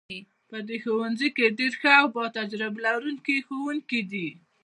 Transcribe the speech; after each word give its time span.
په 0.49 0.57
دې 0.67 0.77
ښوونځي 0.83 1.29
کې 1.35 1.55
ډیر 1.59 1.73
ښه 1.81 1.93
او 2.01 2.07
تجربه 2.37 2.79
لرونکي 2.87 3.35
ښوونکي 3.47 4.01
دي 4.11 4.27